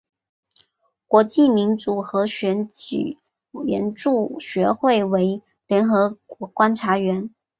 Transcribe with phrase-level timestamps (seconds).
[1.07, 3.19] 国际民主和选举
[3.67, 7.29] 援助学会为联合国观察员。